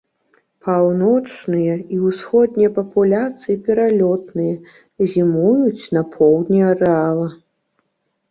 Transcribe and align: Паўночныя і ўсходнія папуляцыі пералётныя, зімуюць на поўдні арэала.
Паўночныя 0.67 1.73
і 1.95 1.97
ўсходнія 2.05 2.69
папуляцыі 2.77 3.55
пералётныя, 3.67 4.55
зімуюць 5.11 5.85
на 5.99 6.03
поўдні 6.15 6.59
арэала. 6.73 7.27